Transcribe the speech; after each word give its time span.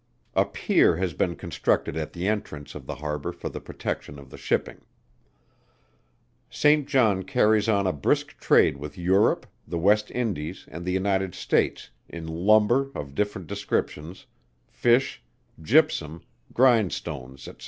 A 0.35 0.45
pier 0.45 0.95
has 0.97 1.13
been 1.13 1.35
constructed 1.35 1.95
at 1.95 2.11
the 2.11 2.27
entrance 2.27 2.73
of 2.73 2.87
the 2.87 2.95
harbour 2.95 3.31
for 3.31 3.49
the 3.49 3.61
protection 3.61 4.17
of 4.17 4.31
the 4.31 4.37
shipping. 4.37 4.81
St. 6.49 6.87
John 6.87 7.21
carries 7.21 7.69
on 7.69 7.85
a 7.85 7.93
brisk 7.93 8.35
trade 8.39 8.77
with 8.77 8.97
Europe, 8.97 9.45
the 9.67 9.77
West 9.77 10.09
Indies 10.09 10.65
and 10.71 10.83
the 10.85 10.91
United 10.93 11.35
States, 11.35 11.91
in 12.09 12.25
lumber 12.25 12.89
of 12.95 13.13
different 13.13 13.45
descriptions, 13.45 14.25
fish, 14.67 15.21
gypsum, 15.61 16.23
grindstones, 16.51 17.43
&c. 17.43 17.53